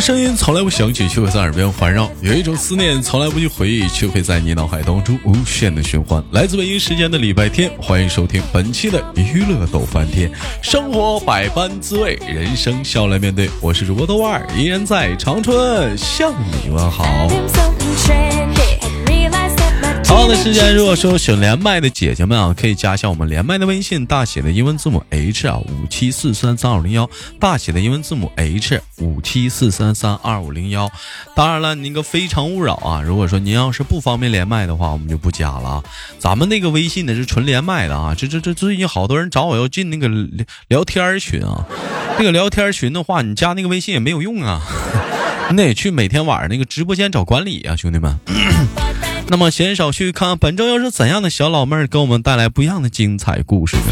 [0.00, 6.22] 声音从来不想起，却会在耳边环绕；有一种思念从来不去回忆，却会在你脑海当中无限的循环。
[6.32, 10.30] 来自北京时间的礼拜天，欢迎收听本期的娱乐逗翻天，
[10.62, 13.48] 生活百般滋味，人生笑来面对。
[13.60, 17.04] 我是主播豆瓣，依然在长春向你问好。
[20.28, 27.08] 的时间，如果说想连麦的姐姐们啊，可以加一下我们连麦的微信，大写的英文字母 H 啊，五七四三三二五零幺，
[27.38, 30.90] 大写的英文字母 H 五七四三三二五零幺。
[31.34, 35.84] 当然了，那个非诚勿扰啊，如果说您要是不方便连麦的话，我们就不加了啊。
[36.18, 40.08] 咱们那个微信呢是纯连麦的啊，这这这最近好多人找我要进那个
[40.68, 41.64] 聊天群啊，
[42.18, 44.60] 那个聊天群的话，你加那个微信也没有用啊，
[45.50, 48.18] 你得去每天晚上那个直播间找管理啊，兄弟们。
[49.28, 53.82] 那么闲少叙，看本周又是怎样的小老妹儿给我们带来不一样的精彩故事呢？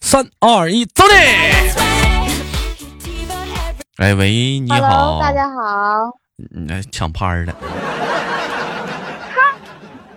[0.00, 1.12] 三二一，走你！
[3.96, 6.18] 哎喂，你好，大家好。
[6.66, 7.54] 来，抢拍的。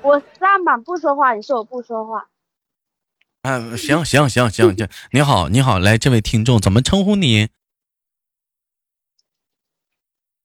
[0.01, 2.25] 我上板不说话，你说我不说话。
[3.41, 7.49] 嗯，行行行行行，你好你好，来这位听众怎么称呼你？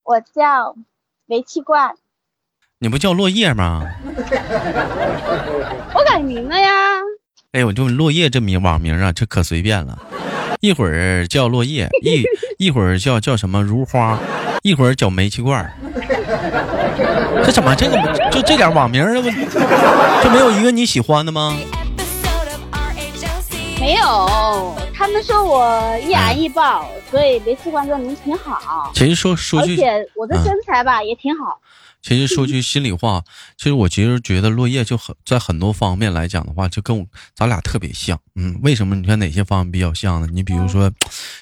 [0.03, 0.75] 我叫
[1.27, 1.95] 煤气罐。
[2.83, 3.87] 你不叫落叶吗？
[5.95, 6.69] 我改名了呀！
[7.53, 9.97] 哎，我就落叶这名网名啊，这可随便了，
[10.59, 12.25] 一会儿叫落叶， 一
[12.59, 14.19] 一会儿叫叫什么如花，
[14.65, 15.73] 一会儿叫煤气罐
[17.45, 19.31] 这怎么这个就这点网名这？
[19.31, 21.57] 不就没有一个你喜欢的吗？
[23.79, 28.91] 没有，他们说我易燃易爆，所以煤气罐这个名挺好。
[28.93, 31.61] 其实说说句，而且我的身材吧也挺好。
[32.03, 33.23] 其实说句心里话，
[33.57, 38.19] 其实我其实觉得落叶就很在很多方面来讲的话，就跟我咱俩特别像。
[38.35, 38.95] 嗯，为什么？
[38.97, 40.29] 你看哪些方面比较像呢？
[40.33, 40.91] 你比如说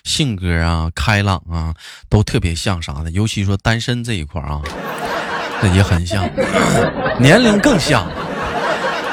[0.04, 1.74] 性格啊、开朗啊，
[2.08, 3.10] 都特别像啥的。
[3.12, 4.60] 尤其说单身这一块啊，
[5.62, 6.28] 那也很像。
[7.18, 8.06] 年龄更像。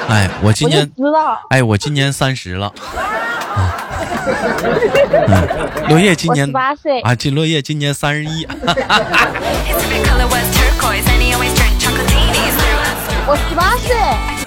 [0.10, 0.90] 哎，我今年
[1.50, 2.74] 哎，我今年三十了。
[5.90, 8.46] 落叶今年八岁啊，金落叶今年三十一。
[13.30, 13.94] 我十八岁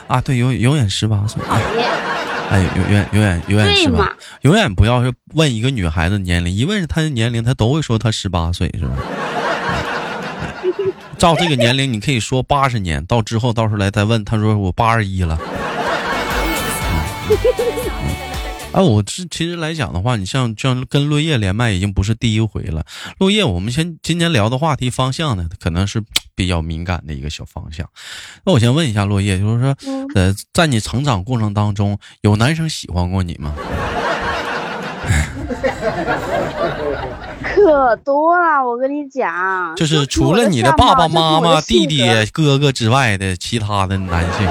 [0.09, 1.43] 啊，对，永永远十八岁。
[2.51, 4.11] 哎，永远永远永远十八，
[4.41, 8.93] 永远不要是问一个女孩子年龄，一问她的年龄，她都会说她十八岁，是吧？
[11.19, 15.39] 照这个年龄，你可以说八十年，到之后到时候来再问，她说我八十一了。
[18.73, 22.85] 啊，我这其实来讲的话，你像像跟落叶连麦已经不是第一回了。
[23.19, 26.01] 落叶，我们先今天聊的话题方向呢，可能是
[26.37, 27.89] 比较敏感的一个小方向。
[28.45, 29.77] 那我先问一下落叶，就是说，
[30.15, 33.55] 呃，在你成长过程当中，有男生喜欢过你吗？
[37.43, 42.01] 可多了，我跟你讲，就是除了你的爸爸妈妈、弟弟、
[42.33, 44.49] 哥哥之外的其他的男性。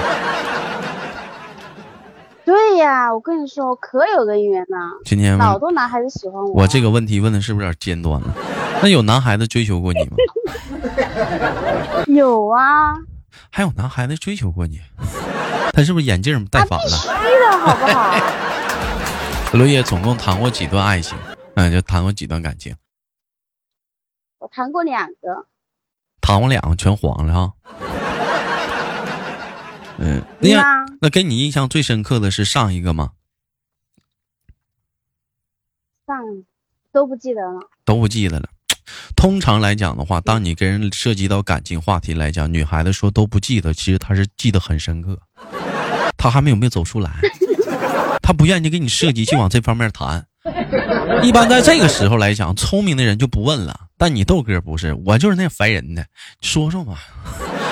[3.13, 4.77] 我跟你说，可有个缘呢。
[5.05, 6.51] 今天好多男孩子喜欢我。
[6.63, 8.33] 我这个问题问的是不是有点尖端了？
[8.81, 10.15] 那有男孩子追求过你吗？
[12.07, 12.95] 有啊。
[13.51, 14.79] 还有男孩子追求过你？
[15.73, 16.85] 他是不是眼镜戴反了？
[16.85, 18.15] 必须的好不好？
[19.57, 21.17] 罗叶总共谈过几段爱情？
[21.55, 22.75] 嗯，就谈过几段感情？
[24.39, 25.45] 我谈过两个。
[26.21, 27.53] 谈过两个全黄了哈。
[29.99, 30.63] 嗯，那样，
[31.01, 33.11] 那给你印象最深刻的是上一个吗？
[36.07, 36.17] 上
[36.91, 38.49] 都不记得了，都不记得了。
[39.15, 45.19] 通常来讲的话，当你跟人涉及到感情话题来讲，女孩子说都不记得，其实她是记得很深刻，
[46.17, 47.11] 她还没有没有走出来，
[48.23, 50.25] 她不愿意跟你涉及去往这方面谈。
[51.21, 53.87] 一般在这个时候来讲，聪明的人就不问了。
[53.97, 56.05] 但你豆哥不是，我就是那烦人的，
[56.41, 56.97] 说说嘛。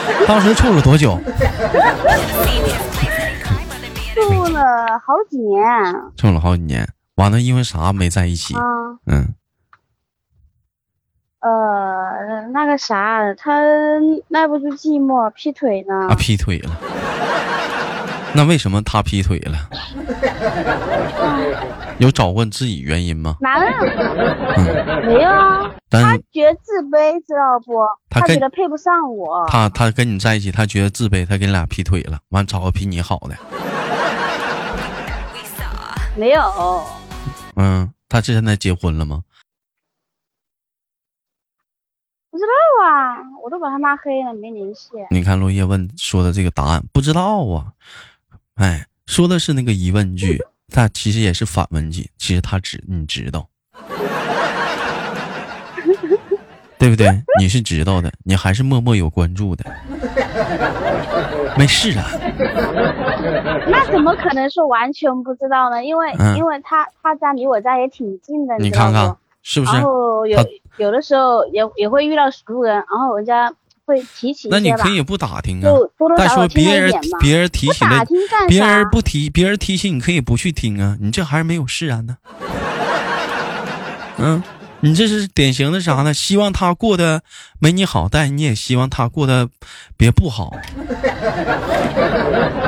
[0.27, 1.19] 当时处了多久？
[4.15, 5.61] 处了好几年。
[6.15, 8.55] 处了好几年，完了因为啥没在一起？
[9.05, 9.33] 嗯。
[11.39, 13.61] 呃，那个啥，他
[14.29, 16.07] 耐不住寂寞，劈腿呢。
[16.09, 16.71] 啊，劈腿了。
[18.33, 19.57] 那为什么他劈腿了？
[21.99, 23.35] 有找过自己原因吗？
[23.41, 23.73] 男人，
[25.07, 25.71] 没有啊。
[25.89, 27.73] 他觉得自卑，知道不？
[28.09, 29.43] 他觉得配不上我。
[29.47, 33.35] 他他跟你在一起，他觉得自卑，他跟你俩劈腿了，完找个比你好的。
[36.15, 36.83] 没有。
[37.55, 39.23] 嗯，他是现在结婚了吗？
[42.29, 44.89] 不知道啊，我都把他拉黑了，没联系。
[45.09, 47.73] 你看落叶问说的这个答案，不知道啊。
[48.57, 50.43] 哎，说的是那个疑问句，
[50.73, 53.47] 他其实也是反问句，其实他知你知道。
[56.79, 57.07] 对不对？
[57.39, 59.65] 你是知道的，你还是默默有关注的。
[61.57, 62.05] 没事啊。
[63.67, 65.83] 那怎么可能说完全不知道呢？
[65.83, 69.73] 因为因为他他家离我家也挺近的，你看看是不是？
[69.73, 70.37] 然后有
[70.77, 73.51] 有的时候也也会遇到熟人，然后人家
[73.87, 75.71] 会提起那你可以不打听啊。
[76.17, 78.05] 再说别人别人提起了，
[78.47, 80.97] 别人不提别人提起你可以不去听啊。
[80.99, 82.17] 你这还是没有释然呢。
[84.17, 84.43] 嗯。
[84.79, 86.13] 你这是典型的啥呢？
[86.13, 87.23] 希望他过得
[87.57, 89.49] 没你好，但你也希望他过得
[89.97, 90.51] 别不好。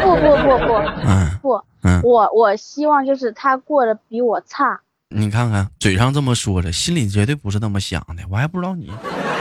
[0.01, 0.73] 不不不不，
[1.05, 4.79] 嗯不，嗯，我我希望就是他过得比我差。
[5.15, 8.21] 你看看，嘴上这么说着，心里绝对不是那么想的。
[8.29, 8.91] 我还不知道你。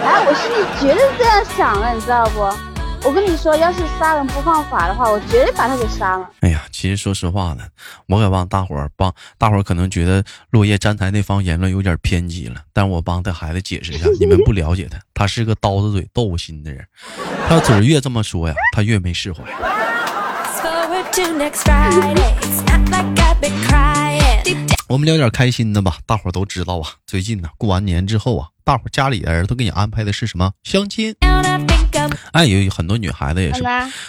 [0.02, 2.40] 哎，我心里绝对这样想了，你知道不？
[3.06, 6.26] 我跟你说，要是杀人不犯法的话，我绝对把他给杀了。
[6.40, 7.64] 哎呀，其实说实话呢，
[8.06, 16.82] 我可帮大伙儿帮大伙儿可能觉得落叶站台那方言论有点偏激了，但我帮这孩子解释一下，你们不了解他，他是个刀子嘴豆腐心的人，
[17.46, 19.42] 他嘴越这么说呀，他越没释怀。
[24.88, 31.14] 我们聊点开心的吧，大伙都知道啊，最近呢过完年之后啊，大伙家里人都给你安排的是什么相亲。
[32.32, 33.62] 哎，有很多女孩子也是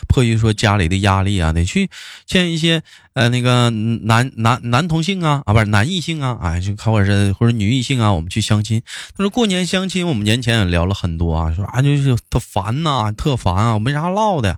[0.07, 1.89] 迫于说家里的压力啊，得去
[2.25, 2.81] 见一些
[3.13, 8.81] 呃那个男男男同性啊啊，不是男异性啊，哎，就或者是或者女异性啊，我们去相亲。
[9.17, 14.57] 他说过年相亲，我们年前也聊了很多啊，说啊就是特烦呐，特烦啊，没啥唠的。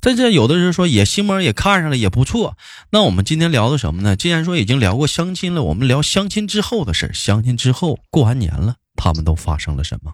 [0.00, 2.56] 在这有的人说也心门也看上了，也不错。
[2.90, 4.14] 那我们今天聊的什么呢？
[4.14, 7.10] 既然说已经聊过相亲了，我们聊相亲之后的事。
[7.12, 10.12] 相亲之后过完年了，他们都发生了什么？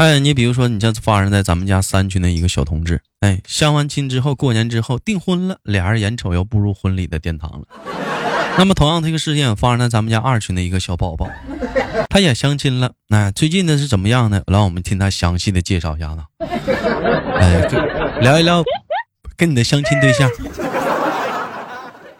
[0.00, 7.66] 哎，你比如说，你像发生在咱们家三群的一个小同志，哎，相完亲之后，过年之后订婚了，俩人眼瞅要步入婚礼的殿堂了。
[8.56, 11.28] 那么，同样这个事件发生在咱们家二群的一个小宝宝，
[12.08, 12.92] 他也相亲了。
[13.08, 14.42] 那最近呢是怎么样呢？
[14.46, 16.22] 让我们听他详细的介绍一下子。
[17.38, 17.68] 哎，
[18.22, 18.64] 聊一聊
[19.36, 20.30] 跟你的相亲对象。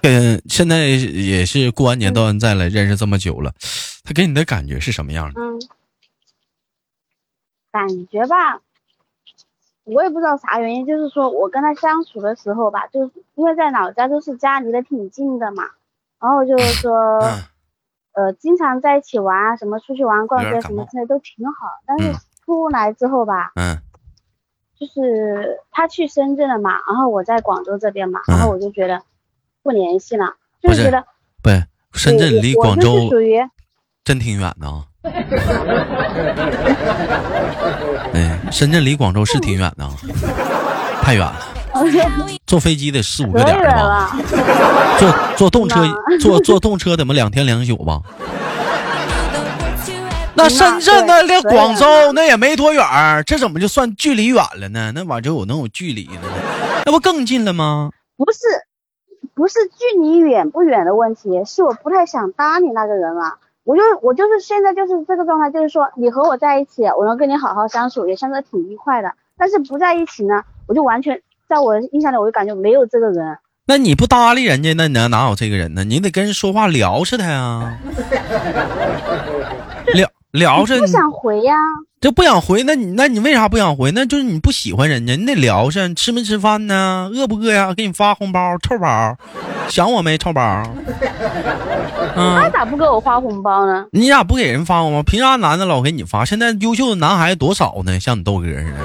[0.03, 3.55] 嗯，现在也是过完年到现在了，认识这么久了，
[4.05, 5.41] 他给你的感觉是什么样的？
[7.73, 8.61] 感觉吧，
[9.85, 15.65] 我也不知道啥原因，就是说我跟他相处的时候吧，就是因为在老家都是家离得挺近的嘛，
[16.21, 16.93] 然后就是说，
[18.13, 21.69] 呃，经常在一起玩啊，什么出去玩、逛街什么之类都挺好。
[21.87, 22.13] 但是
[22.45, 23.79] 出来之后吧，嗯，
[24.79, 29.03] 就是他去深圳了嘛，然后我在广州这边嘛，然后我就觉得。
[29.63, 31.05] 不联系了，就是觉得
[31.43, 31.51] 不，
[31.93, 33.11] 深圳离广州
[34.03, 34.87] 真挺远的啊。
[38.13, 39.89] 哎，深圳离广州是挺远的，
[41.03, 41.37] 太远了，
[42.47, 44.17] 坐飞机得四五个点吧？
[44.99, 45.83] 坐坐动车，
[46.21, 48.01] 坐坐动车怎么两天两宿吧？
[50.35, 52.85] 那深圳那离广州那也没多远，
[53.27, 54.93] 这怎么就算距离远了呢？
[54.95, 56.21] 那玩意就有能有距离呢，
[56.85, 57.91] 那不更近了吗？
[58.17, 58.39] 不是。
[59.33, 63.39] 不是距离远不远的问题，是我不太想搭理那个人了。
[63.71, 69.13] 我就我就是现在就是这个状态，就是说你和我在一起，我能跟你好好相处，也相处挺愉快的。
[69.39, 73.39] 但是不在一起呢，我就完全在我的印象里，我就感觉没有这个人。
[73.67, 75.85] 那你不搭理人家，那哪哪有这个人呢？
[75.85, 77.79] 你得跟人说话聊着他呀，
[80.33, 80.79] 聊聊着。
[80.79, 81.55] 不想回呀。
[82.01, 83.91] 这不想回，那你那你为啥不想回？
[83.91, 87.11] 那就是你不喜欢人家，你得聊上，吃没吃饭呢？
[87.13, 87.75] 饿不饿呀？
[87.75, 89.15] 给你发红包，臭宝，
[89.69, 90.17] 想我没？
[90.17, 90.63] 臭宝，
[92.17, 93.85] 他咋不给我发红包呢？
[93.93, 95.03] 你咋不给人发红包？
[95.03, 96.25] 凭啥男的老给你发？
[96.25, 98.01] 现在优秀的男孩子多少呢？
[98.01, 98.79] 像你豆哥似的，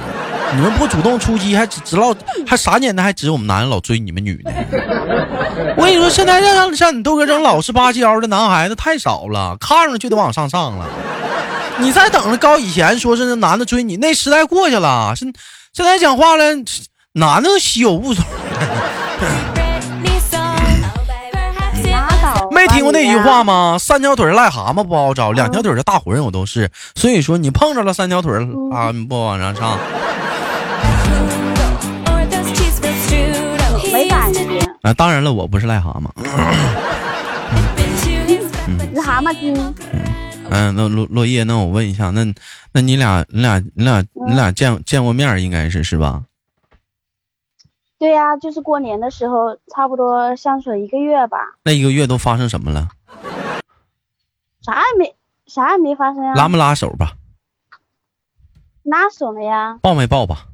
[0.56, 2.16] 你们不主动出击，还指老
[2.48, 4.52] 还啥年代还指我们男人老追你们女的？
[5.76, 10.86] 我跟你说，现在像像你豆哥这种老实巴交的男孩子太少了，看上去就往上上了。
[11.78, 15.14] 你再等着高以前说是那男的追你，那时代过去了。
[15.16, 15.34] 现
[15.74, 16.46] 现在讲话了，
[17.12, 18.24] 男的稀有物种？
[22.52, 23.78] 没听过那句话吗？
[23.78, 26.72] 三条腿癞蛤蟆不好找，两条腿的大活人我都是。
[26.96, 28.32] 所以说你碰着了三条腿
[28.74, 29.78] 啊，不往上上。
[34.86, 36.12] 啊，当然了，我不是癞蛤蟆。
[38.94, 39.56] 癞蛤蟆精。
[40.52, 42.24] 嗯，那落落叶，那我问一下，那
[42.72, 46.26] 那你俩，你俩，你俩，你俩见见过面，应该是是吧？
[47.98, 51.38] 对呀，就是过年的时候，差不多相处一个月吧。
[51.64, 52.88] 那一个月都发生什么了？
[54.62, 55.16] 啥也没，
[55.48, 56.36] 啥也没发生呀。
[56.36, 57.14] 拉没拉手吧？
[58.84, 59.80] 拉手了呀。
[59.82, 60.46] 抱没抱吧？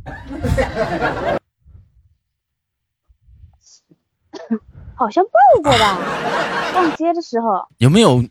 [5.02, 5.32] 好像抱
[5.64, 5.98] 过吧，
[6.74, 8.24] 逛街的时候有没有？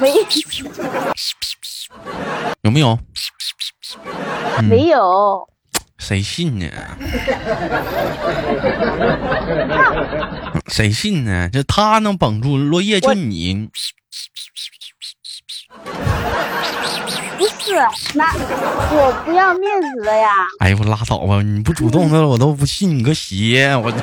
[0.00, 0.10] 没
[2.62, 2.96] 有没有？
[4.62, 5.48] 没有。
[5.98, 6.66] 谁信呢？
[10.68, 11.48] 谁信呢？
[11.50, 13.68] 就他能绑住落叶，就你。
[17.38, 17.74] 不是，
[18.14, 20.28] 那我不要面子的呀。
[20.60, 21.42] 哎呦，我拉倒吧！
[21.42, 23.74] 你不主动的，我都不信你个邪！
[23.76, 23.92] 我。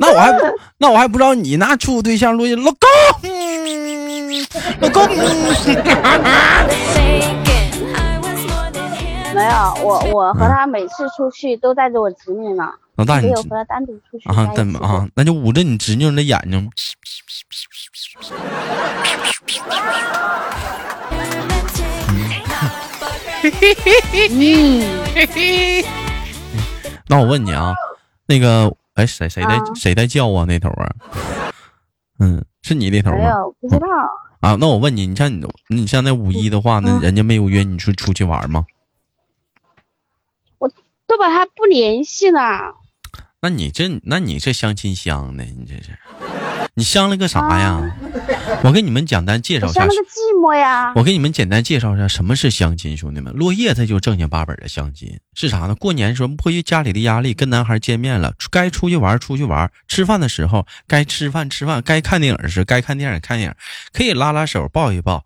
[0.00, 0.32] 那我还
[0.78, 2.78] 那我还不知道你那处对象录音老公，
[4.80, 5.08] 老公。
[9.34, 12.72] 没有，我我和他每次出去都带着我侄女呢。
[12.98, 14.28] 老大，你有单独出去。
[14.28, 16.68] 啊，对啊，那就捂着你侄女的眼睛。
[27.06, 27.72] 那我问你啊，
[28.26, 30.44] 那个，哎，谁谁在谁在叫啊？
[30.44, 30.90] 那头啊？
[32.18, 33.18] 嗯，是你那头吗？
[33.18, 33.86] 没有，不知道。
[34.40, 38.66] 啊，那我问你，你像你，你像那五一的话，那人家没有约你出出去玩吗？
[40.58, 40.68] 我
[41.06, 42.74] 都把他不联系了。
[43.40, 45.96] 那你这，那你这相亲相的，你这是。
[46.74, 47.96] 你相了个啥呀？
[48.62, 49.80] 我给你们简单介绍一下。
[49.80, 50.92] 相了个寂寞呀。
[50.96, 53.32] 我给你们简单介绍一下什么是相亲，兄弟们。
[53.34, 55.74] 落叶他就正经八本的相亲，是啥呢？
[55.74, 63.54] 过年时候迫于家里的压力，跟男孩见面了，该出去玩出去玩，吃饭的时候该吃饭吃饭，该看电影时该看电影看电影，
[63.92, 65.24] 可以拉拉手抱一抱。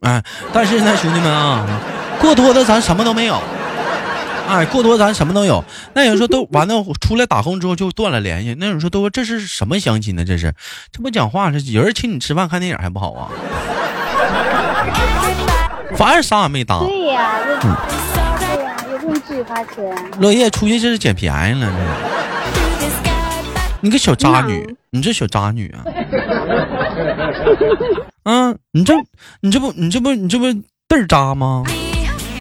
[0.00, 0.22] 哎，
[0.52, 1.66] 但是呢，兄弟们啊，
[2.20, 3.42] 过多的咱什么都没有。
[4.50, 5.64] 哎，过多咱什么都有。
[5.94, 8.54] 那有人说都完了，出来打工之后就断了联系。
[8.58, 10.24] 那有人说都这是什么相亲呢？
[10.24, 10.52] 这是，
[10.92, 13.30] 这不讲话是有人请你吃饭看电影还不好啊？
[15.96, 16.80] 反正啥也没搭。
[16.80, 17.30] 对呀，
[17.62, 17.76] 嗯，
[18.38, 19.94] 对呀，又不用自己花钱。
[20.18, 21.70] 落叶出去这是捡便宜了，
[23.80, 25.84] 你个小渣女，你这小渣女啊！
[28.24, 28.94] 啊，你这
[29.40, 31.64] 你这不你这不你这不嘚儿渣吗？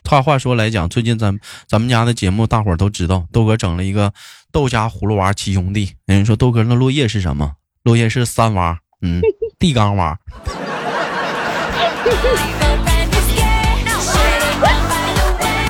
[0.10, 4.12] 话话说来讲，最近咱咱们家的节目，大伙儿都知道，豆哥整了一个
[4.52, 5.92] 豆家葫芦娃七兄弟。
[6.08, 7.52] 人说豆哥那落叶是什么？
[7.84, 9.22] 落叶是三娃，嗯，
[9.60, 10.18] 地缸娃。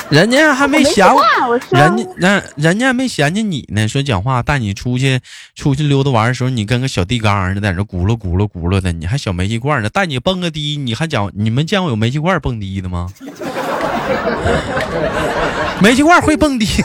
[0.10, 1.22] 人家还没嫌我，
[1.72, 3.90] 人家人人家还没嫌弃你呢。
[3.90, 5.20] 说讲话带你出去
[5.54, 9.90] 出去溜达玩的时候，你跟个小地缸似的，在这咕噜咕噜咕噜的，你还小煤气罐呢。
[9.90, 13.12] 带你蹦个迪，你还讲你们见过有煤气罐蹦迪的吗？
[15.82, 16.68] 煤气罐会蹦迪，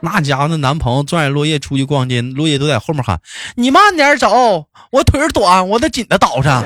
[0.00, 3.18] 那家伙那男朋友拽着落叶出去逛街，落叶都在后面喊
[3.56, 6.62] ：“你慢点走，我腿短，我得紧着倒上。”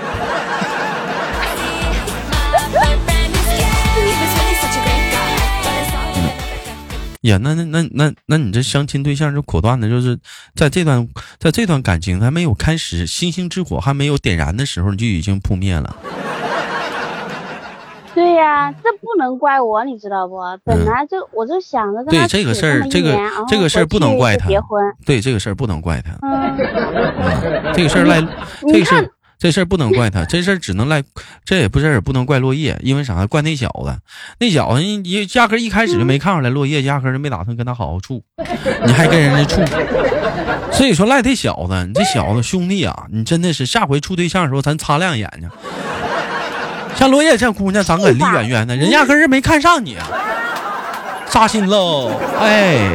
[7.22, 10.18] 呀，那那那那那你这相亲对象就果断的，就是
[10.54, 11.06] 在这段
[11.38, 15.96] 在这段感情还没有开始，星星之火还没有点燃的时候，你就已经扑灭了。
[18.12, 20.36] 对呀，这不能怪我，你知道不？
[20.64, 23.16] 本来就我就想着对这个事儿，这个
[23.48, 24.48] 这个事儿不能怪他。
[24.48, 26.12] 结婚，对这个事儿不能怪他。
[26.22, 26.56] 嗯，
[27.74, 28.20] 这个事儿赖，
[28.66, 29.08] 这个事儿
[29.40, 31.02] 这事儿不能怪他，这事儿只能赖，
[31.46, 33.26] 这也不是也不能怪落叶，因为啥？
[33.26, 33.96] 怪那小子，
[34.38, 38.22] 那小子一压根一开始就没看出来，落叶压根就没打算跟他好好处，
[38.84, 39.64] 你还跟人家处，
[40.70, 45.48] 所以说赖这小子，你这小子兄弟啊，你真的是下回处对象的时候咱擦亮眼睛。
[46.94, 49.96] 像落叶这姑娘，咱可离远远的，人压根儿没看上你，
[51.30, 52.10] 扎心喽！
[52.38, 52.94] 哎，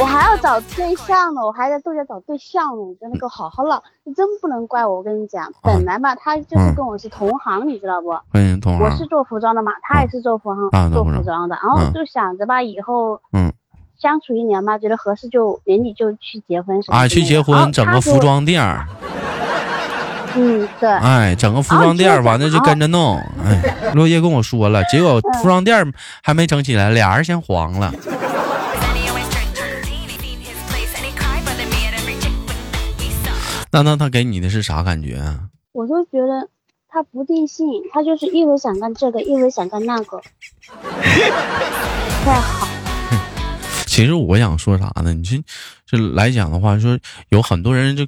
[0.00, 4.96] 我还要找对象呢，我还在豆家找对象呢，你真的给我好好唠，你真不能怪我。
[4.98, 8.16] 我跟你讲，本来吧，他就是跟我是同行，你知道不？
[8.32, 8.86] 嗯，同行。
[8.86, 11.58] 我是做服装的嘛，他也是做服装，做服装的。
[11.60, 13.52] 然后就想着吧，以后嗯，
[14.00, 18.86] 相处一年吧，觉得合适就年底就去结婚什么啊，去结婚，整个服装店儿。
[20.36, 23.16] 嗯，对，哎，整个服装店完了就跟着弄。
[23.44, 27.92] 哎， 落叶跟我说了，结果服装店还没整起来，俩人先黄了。
[33.70, 35.48] 那那他给你的是啥感觉啊？
[35.72, 36.48] 我就觉得
[36.88, 40.20] 他不定性，他就是一会想干这个，一会想干那个，
[42.24, 42.68] 太好。
[43.86, 45.12] 其实我想说啥呢？
[45.12, 45.42] 你这
[45.86, 46.98] 这来讲的话，说
[47.30, 48.06] 有很多人就。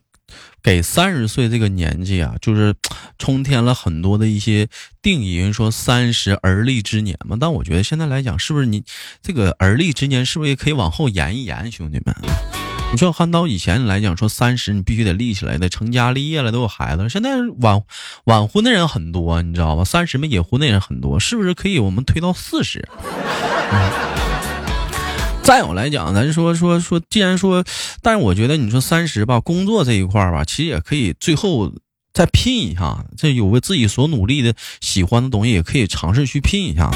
[0.62, 2.75] 给三十岁这个年纪啊，就是
[3.19, 4.69] 冲天了很多的一些
[5.02, 5.37] 定义。
[5.37, 8.85] 人说三十而立之年嘛，但我觉得现在来讲，是不是你
[9.23, 12.14] 这个而立之年，是不是也可以往后延一延，兄弟们？
[12.92, 17.09] 你说按到以前来讲，说三十你必须得立起来的，成家立业了，都有孩子。
[17.09, 17.80] 现在晚
[18.25, 19.85] 晚婚的人很多，你知道吧？
[19.85, 22.88] 三十没结婚的人很多，是不是可以我们推到四十？
[25.44, 27.64] 再有来讲，咱说说说，既然说，
[28.02, 31.73] 但是我觉得你说三十吧，工作这一块吧，其实也可以最后
[32.12, 36.90] 再拼一下，这有个自己所努力的喜欢的东西，也可以尝试去拼一下。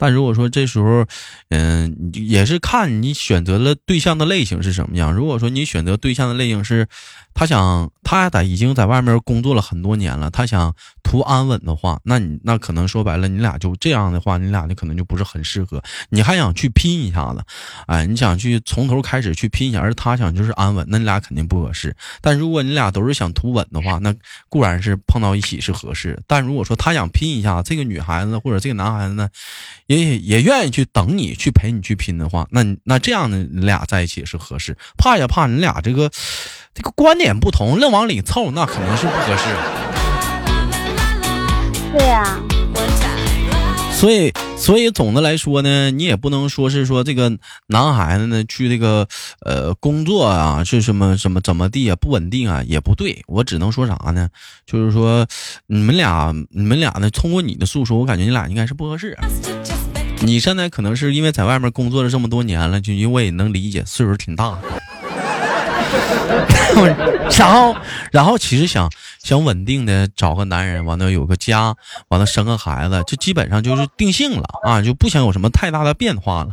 [0.00, 1.04] 但如果说这时候，
[1.50, 5.12] 嗯，也是看你选择了对象的类型是什么样。
[5.12, 6.88] 如果说你选择对象的类型是，
[7.34, 15.82] 他想他在已经在外面工作了很多年了，他想图安稳的话，那你那可能说白了，你俩就这样的话，你俩就可能就不是很适合。
[16.08, 17.44] 你还想去拼一下子，
[17.86, 21.94] 哎，你想去从头开始去拼一下，而他想就是安稳，那你俩肯定不合适。
[22.22, 24.14] 但如果你俩都是想图稳的话，那
[24.48, 26.18] 固然是碰到一起是合适。
[26.26, 29.28] 但如果说他想拼一下，这个女孩子或者这个男孩子呢？
[29.96, 34.76] 也也愿意去等你去陪你去拼的话，那那这样的你俩在一起是合适。
[34.96, 36.08] 怕也怕你俩这个
[36.72, 39.44] 这个观点不同，愣往里凑，那肯定是不合适。
[41.98, 42.38] 对呀。
[43.92, 47.30] 所以，所以总的来说呢，你也不能说是说这个
[47.66, 49.06] 男孩子呢去这个
[49.44, 53.22] 呃工作啊是什么什么怎么地啊不稳定啊也不对。
[53.26, 54.30] 我只能说啥呢？
[54.64, 55.26] 就是说
[55.66, 59.14] 你们俩你们俩呢，通过你的诉说，我感觉你俩应该是不合适。
[60.20, 64.58] 你现在可能是因为在外面工作了这么多年了，就因为我也能理解，岁数挺大。
[67.36, 67.74] 然后，
[68.12, 68.90] 然后其实想
[69.22, 71.74] 想稳定的找个男人，完了有个家，
[72.08, 76.50] 完了生个孩子，就基本上就是定性了啊，就不想有什么太大的变化了。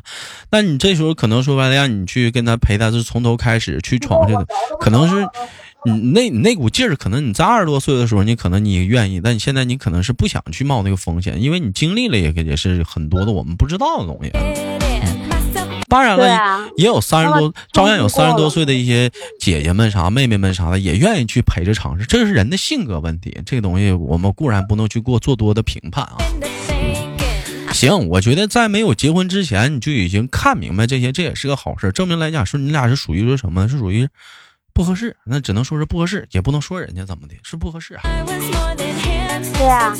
[0.49, 4.45] 那你这时候可能说白了，让你去跟他陪他，是从头开始去闯去的，
[4.79, 5.27] 可能是
[5.87, 14.31] 你那那股劲儿，可能你在二十多岁的时候，你可能你愿意，但你现在你可能是不想去冒那个风险，因为你经历了也也是很多的我们不知道的东西。
[15.89, 19.09] 当然了，也有三十多，照样有三十多岁的一些
[19.39, 22.05] 姐姐们啥、妹妹们啥的，也愿意去陪着尝试。
[22.05, 26.17] 这是人的性格问题，这个东西我们固然不能去过做多的评判啊。
[27.71, 31.91] 行，我觉得在没有结婚之前，你就已经看明白这些，这也是个好事。
[31.93, 33.69] 证明来讲，说你俩是属于说什么？
[33.69, 34.07] 是属于
[34.77, 38.03] 不合适，那只能说是不合适，也不能说人家怎么的，是不合适啊。
[38.27, 39.97] 对啊。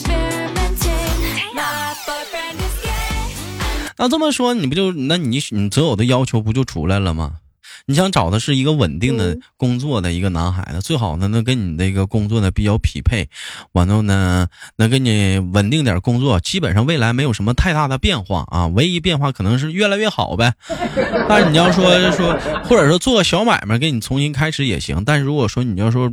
[3.98, 7.38] 那这么说，你不就那你你择偶的要求不就出来了吗？
[7.86, 13.28] 你想找的是一个稳定的工作的一个男孩子，最好呢能跟你那个工作呢比较匹配，
[13.74, 20.54] 完后呢能给你稳定点工作，基本上未来没有什么太大的变化啊，唯一变化可能是越来越好呗。
[21.30, 25.04] 但是你要说说，或者说做个小买卖给你重新开始也行。
[25.06, 26.12] 但是如果说你要说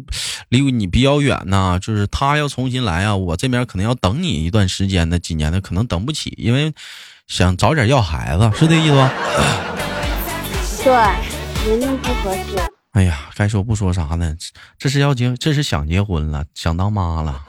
[0.49, 6.73] 离你比较远呢，就是他要重新来啊，我这边可能要等你一段时间的，几年的可能等不起，因为。
[7.27, 9.11] 想早点要孩子，是这意思吧？
[10.85, 10.93] 对，
[11.65, 12.59] 年龄不合适。
[12.93, 14.37] 哎呀，该说不说啥呢？
[14.79, 17.41] 这是要结，这是想结婚了，想当妈了。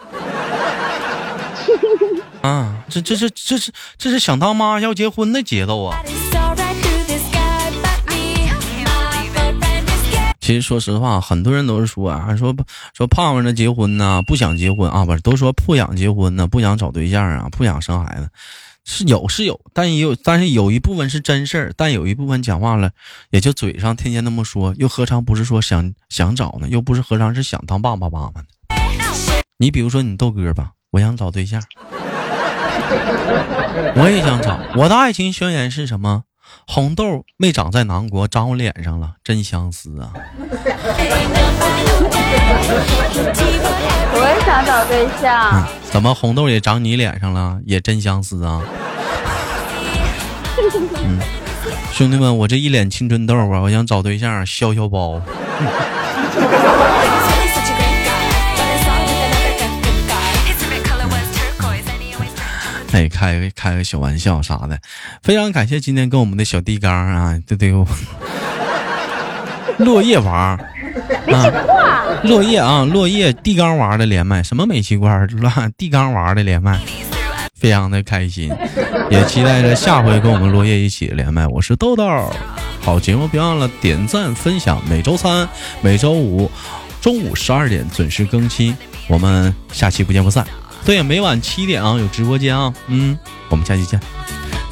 [2.41, 5.99] 啊，这这这这是这是想当妈要结婚的节奏啊！
[10.39, 12.55] 其实说实话，很多人都是说啊，说
[12.93, 18.29] 说胖胖的结婚呢，不想结婚啊，不是都说不想结婚呢，不想找对象啊，不想生孩子。
[18.85, 22.91] 是有是有，但也有，但是有一部分是真事儿，但有一部分讲话了，
[23.31, 26.69] 也就嘴上天天那么说，又何尝不是说想想找呢？
[26.69, 28.47] 又不是何尝是想当爸爸妈妈呢？
[29.57, 31.61] 你比如说你豆哥吧，我想找对象，
[33.95, 34.59] 我也想找。
[34.75, 36.23] 我的爱情宣言是什么？
[36.67, 40.13] 红豆没长在南国，长我脸上了，真相思啊！
[44.17, 45.67] 我也想找对象。
[45.91, 47.59] 怎么红豆也长你脸上了？
[47.65, 48.61] 也真相思啊！
[51.03, 51.19] 嗯，
[51.91, 53.59] 兄弟们，我这一脸青春痘啊！
[53.59, 55.21] 我想找对象消消包。
[62.93, 64.79] 哎，开个开个小玩笑啥的，
[65.21, 67.73] 非常感谢今天跟我们的小地缸啊，对对，
[69.79, 70.33] 落叶王。
[70.33, 70.59] 啊，
[72.23, 75.27] 落叶啊，落叶地缸娃的连麦，什么煤气罐？
[75.27, 76.79] 乱地缸娃的连麦，
[77.53, 78.51] 非常的开心，
[79.09, 81.47] 也期待着下回跟我们落叶一起连麦。
[81.47, 82.05] 我是豆豆，
[82.81, 85.47] 好节目别忘了点赞分享，每周三、
[85.81, 86.49] 每周五
[87.01, 88.75] 中午十二点准时更新，
[89.07, 90.45] 我们下期不见不散。
[90.85, 93.17] 对，每晚七点啊有直播间啊，嗯，
[93.49, 93.99] 我们下期见。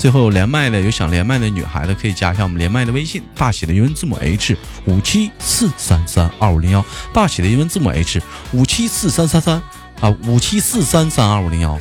[0.04, 9.62] 最后有连麦的，有想连麦的女孩子可以加一下我们连麦的微信，大写的英文字母 H 五七四三三二五零幺，大写的英文字母 H 五七四三三三
[10.02, 11.80] 啊五七四三三二五零幺。